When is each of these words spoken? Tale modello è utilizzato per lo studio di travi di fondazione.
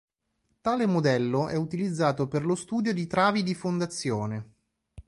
Tale 0.61 0.87
modello 0.87 1.47
è 1.47 1.55
utilizzato 1.55 2.27
per 2.27 2.43
lo 2.43 2.55
studio 2.55 2.91
di 2.91 3.05
travi 3.05 3.43
di 3.43 3.53
fondazione. 3.53 4.53